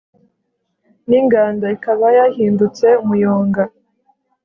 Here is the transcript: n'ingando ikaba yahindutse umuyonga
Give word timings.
n'ingando 1.07 1.65
ikaba 1.75 2.07
yahindutse 2.17 2.87
umuyonga 3.03 3.63